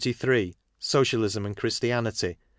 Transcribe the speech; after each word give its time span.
Socialism 0.79 1.45
and 1.45 1.55
Christianity. 1.55 2.39